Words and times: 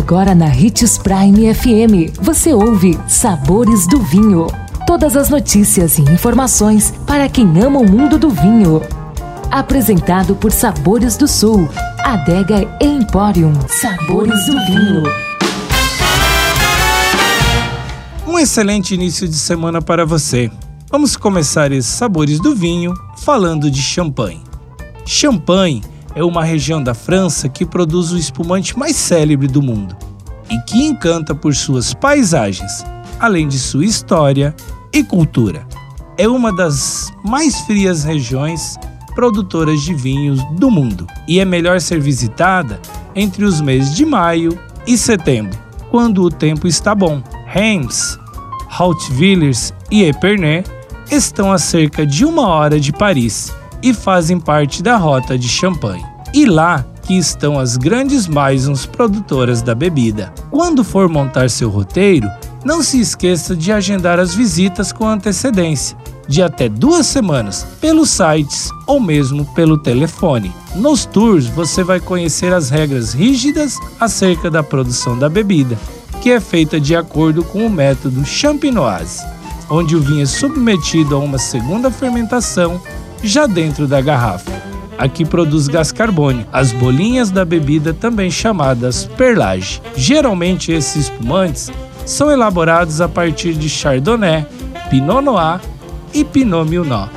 Agora 0.00 0.34
na 0.34 0.46
Ritz 0.46 0.96
Prime 0.96 1.54
FM, 1.54 2.18
você 2.22 2.54
ouve 2.54 2.98
Sabores 3.06 3.86
do 3.86 4.00
Vinho. 4.00 4.46
Todas 4.86 5.14
as 5.14 5.28
notícias 5.28 5.98
e 5.98 6.02
informações 6.02 6.90
para 7.06 7.28
quem 7.28 7.46
ama 7.62 7.80
o 7.80 7.88
mundo 7.88 8.18
do 8.18 8.30
vinho. 8.30 8.80
Apresentado 9.50 10.34
por 10.34 10.52
Sabores 10.52 11.18
do 11.18 11.28
Sul, 11.28 11.68
Adega 11.98 12.66
Emporium. 12.80 13.52
Sabores 13.68 14.46
do 14.46 14.52
Vinho. 14.64 15.02
Um 18.26 18.38
excelente 18.38 18.94
início 18.94 19.28
de 19.28 19.36
semana 19.36 19.82
para 19.82 20.06
você. 20.06 20.50
Vamos 20.90 21.14
começar 21.14 21.70
esses 21.72 21.92
Sabores 21.92 22.40
do 22.40 22.56
Vinho 22.56 22.94
falando 23.18 23.70
de 23.70 23.82
champanhe. 23.82 24.42
Champagne 25.04 25.84
é 26.14 26.24
uma 26.24 26.44
região 26.44 26.82
da 26.82 26.94
França 26.94 27.48
que 27.48 27.64
produz 27.64 28.12
o 28.12 28.18
espumante 28.18 28.78
mais 28.78 28.96
célebre 28.96 29.46
do 29.46 29.62
mundo 29.62 29.96
e 30.50 30.58
que 30.62 30.82
encanta 30.82 31.34
por 31.34 31.54
suas 31.54 31.94
paisagens, 31.94 32.84
além 33.18 33.46
de 33.46 33.58
sua 33.58 33.84
história 33.84 34.54
e 34.92 35.04
cultura. 35.04 35.66
É 36.18 36.28
uma 36.28 36.52
das 36.52 37.12
mais 37.24 37.60
frias 37.60 38.04
regiões 38.04 38.76
produtoras 39.14 39.82
de 39.82 39.94
vinhos 39.94 40.42
do 40.56 40.70
mundo 40.70 41.06
e 41.28 41.38
é 41.38 41.44
melhor 41.44 41.80
ser 41.80 42.00
visitada 42.00 42.80
entre 43.14 43.44
os 43.44 43.60
meses 43.60 43.94
de 43.94 44.04
maio 44.04 44.58
e 44.86 44.98
setembro, 44.98 45.58
quando 45.90 46.22
o 46.22 46.30
tempo 46.30 46.66
está 46.66 46.94
bom. 46.94 47.22
Reims, 47.46 48.18
Hautvillers 48.78 49.72
e 49.90 50.04
Epernay 50.04 50.64
estão 51.10 51.52
a 51.52 51.58
cerca 51.58 52.06
de 52.06 52.24
uma 52.24 52.46
hora 52.48 52.78
de 52.78 52.92
Paris 52.92 53.52
e 53.82 53.94
fazem 53.94 54.38
parte 54.38 54.82
da 54.82 54.96
rota 54.96 55.38
de 55.38 55.48
Champagne. 55.48 56.04
E 56.32 56.44
lá 56.46 56.84
que 57.02 57.14
estão 57.18 57.58
as 57.58 57.76
grandes 57.76 58.28
maisons 58.28 58.86
produtoras 58.86 59.62
da 59.62 59.74
bebida. 59.74 60.32
Quando 60.50 60.84
for 60.84 61.08
montar 61.08 61.50
seu 61.50 61.68
roteiro, 61.68 62.28
não 62.64 62.82
se 62.82 63.00
esqueça 63.00 63.56
de 63.56 63.72
agendar 63.72 64.20
as 64.20 64.34
visitas 64.34 64.92
com 64.92 65.08
antecedência, 65.08 65.96
de 66.28 66.40
até 66.40 66.68
duas 66.68 67.06
semanas, 67.06 67.66
pelos 67.80 68.10
sites 68.10 68.70
ou 68.86 69.00
mesmo 69.00 69.44
pelo 69.54 69.76
telefone. 69.76 70.52
Nos 70.76 71.04
tours 71.04 71.46
você 71.46 71.82
vai 71.82 71.98
conhecer 71.98 72.52
as 72.52 72.70
regras 72.70 73.12
rígidas 73.12 73.76
acerca 73.98 74.48
da 74.48 74.62
produção 74.62 75.18
da 75.18 75.28
bebida, 75.28 75.76
que 76.22 76.30
é 76.30 76.38
feita 76.38 76.78
de 76.78 76.94
acordo 76.94 77.42
com 77.42 77.66
o 77.66 77.70
método 77.70 78.24
Champenoise, 78.24 79.24
onde 79.68 79.96
o 79.96 80.00
vinho 80.00 80.22
é 80.22 80.26
submetido 80.26 81.16
a 81.16 81.18
uma 81.18 81.38
segunda 81.38 81.90
fermentação 81.90 82.80
já 83.22 83.46
dentro 83.46 83.86
da 83.86 84.00
garrafa. 84.00 84.50
Aqui 84.98 85.24
produz 85.24 85.66
gás 85.66 85.90
carbônico, 85.92 86.48
as 86.52 86.72
bolinhas 86.72 87.30
da 87.30 87.44
bebida 87.44 87.94
também 87.94 88.30
chamadas 88.30 89.06
perlage. 89.16 89.80
Geralmente 89.96 90.72
esses 90.72 91.04
espumantes 91.04 91.70
são 92.04 92.30
elaborados 92.30 93.00
a 93.00 93.08
partir 93.08 93.54
de 93.54 93.68
Chardonnay, 93.68 94.44
Pinot 94.90 95.22
Noir 95.22 95.60
e 96.12 96.24
Pinot 96.24 96.68
Meunier, 96.68 97.08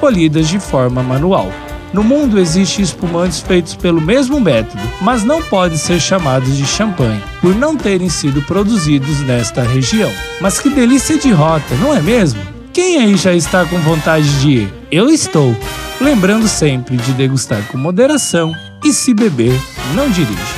colhidas 0.00 0.48
de 0.48 0.58
forma 0.58 1.02
manual. 1.02 1.48
No 1.92 2.02
mundo 2.02 2.38
existem 2.38 2.84
espumantes 2.84 3.40
feitos 3.40 3.74
pelo 3.74 4.00
mesmo 4.00 4.38
método, 4.40 4.82
mas 5.00 5.24
não 5.24 5.40
podem 5.40 5.78
ser 5.78 6.00
chamados 6.00 6.56
de 6.56 6.66
champanhe, 6.66 7.22
por 7.40 7.54
não 7.54 7.76
terem 7.76 8.08
sido 8.08 8.42
produzidos 8.42 9.20
nesta 9.20 9.62
região. 9.62 10.12
Mas 10.40 10.58
que 10.58 10.68
delícia 10.68 11.16
de 11.18 11.30
rota, 11.30 11.74
não 11.76 11.94
é 11.94 12.02
mesmo? 12.02 12.57
Quem 12.78 12.96
aí 12.96 13.16
já 13.16 13.34
está 13.34 13.64
com 13.64 13.76
vontade 13.80 14.40
de 14.40 14.50
ir? 14.50 14.74
Eu 14.88 15.10
estou. 15.10 15.52
Lembrando 16.00 16.46
sempre 16.46 16.96
de 16.96 17.12
degustar 17.12 17.66
com 17.66 17.76
moderação 17.76 18.52
e 18.84 18.92
se 18.92 19.12
beber, 19.12 19.60
não 19.96 20.08
dirija. 20.08 20.57